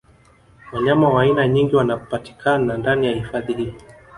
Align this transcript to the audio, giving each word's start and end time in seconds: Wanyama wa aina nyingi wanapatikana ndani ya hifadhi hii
Wanyama 0.71 1.09
wa 1.09 1.21
aina 1.21 1.47
nyingi 1.47 1.75
wanapatikana 1.75 2.77
ndani 2.77 3.05
ya 3.07 3.13
hifadhi 3.13 3.53
hii 3.53 3.73